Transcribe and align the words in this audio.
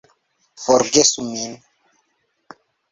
Forgesu 0.63 1.21
min. 1.29 1.53